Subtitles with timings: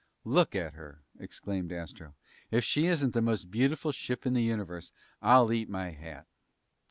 [0.25, 2.15] "Look at her!" exclaimed Astro.
[2.49, 6.25] "If she isn't the most beautiful ship in the universe, I'll eat my hat."